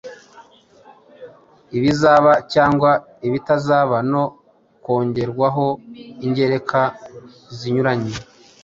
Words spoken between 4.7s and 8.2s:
kongerwaho ingereka zinyuranye.